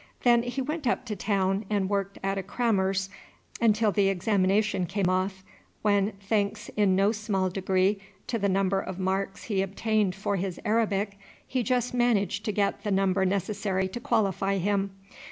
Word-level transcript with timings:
Then 0.23 0.41
he 0.41 0.63
went 0.63 0.87
up 0.87 1.05
to 1.05 1.15
town 1.15 1.63
and 1.69 1.87
worked 1.87 2.17
at 2.23 2.39
a 2.39 2.41
crammer's 2.41 3.07
until 3.61 3.91
the 3.91 4.07
examination 4.09 4.87
came 4.87 5.07
off, 5.11 5.43
when, 5.83 6.13
thanks 6.27 6.69
in 6.69 6.95
no 6.95 7.11
small 7.11 7.51
degree 7.51 7.99
to 8.25 8.39
the 8.39 8.49
number 8.49 8.79
of 8.81 8.97
marks 8.97 9.43
he 9.43 9.61
obtained 9.61 10.15
for 10.15 10.37
his 10.37 10.59
Arabic, 10.65 11.19
he 11.45 11.61
just 11.61 11.93
managed 11.93 12.43
to 12.45 12.51
get 12.51 12.83
the 12.83 12.89
number 12.89 13.25
necessary 13.25 13.87
to 13.89 13.99
qualify 13.99 14.57
him. 14.57 14.89